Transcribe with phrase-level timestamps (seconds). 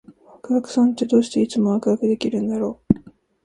[0.25, 3.11] ワクワクさんって、どうしていつもワクワクできるんだろう？